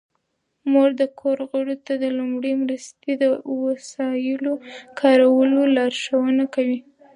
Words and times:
مور 0.71 0.89
د 1.01 1.03
کورنۍ 1.19 1.47
غړو 1.51 1.75
ته 1.85 1.93
د 2.03 2.05
لومړنۍ 2.17 2.53
مرستې 2.63 3.11
د 3.21 3.23
وسایلو 3.63 4.53
کارولو 4.99 5.61
لارښوونه 5.75 6.43
کوي. 6.55 6.79